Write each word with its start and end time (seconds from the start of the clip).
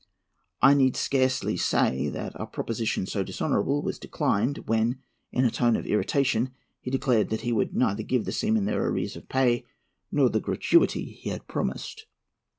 I 0.63 0.73
need 0.73 0.97
scarcely 0.97 1.55
say 1.57 2.09
that 2.09 2.31
a 2.33 2.47
proposition 2.47 3.05
so 3.05 3.21
dishonourable 3.21 3.83
was 3.83 3.99
declined; 3.99 4.67
when, 4.67 4.97
in 5.31 5.45
a 5.45 5.51
tone 5.51 5.75
of 5.75 5.85
irritation, 5.85 6.49
he 6.79 6.89
declared 6.89 7.29
that 7.29 7.41
'he 7.41 7.53
would 7.53 7.75
neither 7.75 8.01
give 8.01 8.25
the 8.25 8.31
seamen 8.31 8.65
their 8.65 8.87
arrears 8.87 9.15
of 9.15 9.29
pay 9.29 9.63
nor 10.11 10.27
the 10.29 10.39
gratuity 10.39 11.05
he 11.11 11.29
had 11.29 11.47
promised.'" 11.47 12.07